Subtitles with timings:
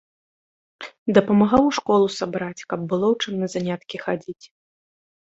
[1.17, 4.45] Дапамагаў у школу сабраць, каб было ў чым на заняткі хадзіць.